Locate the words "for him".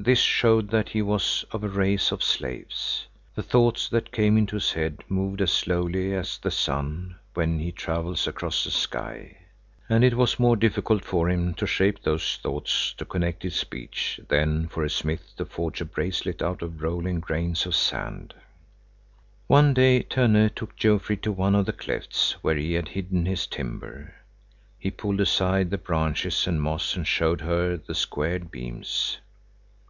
11.04-11.52